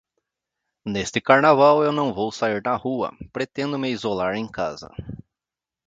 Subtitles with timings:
[0.83, 4.89] Neste Carnaval eu não vou sair na rua, pretendo me isolar em casa.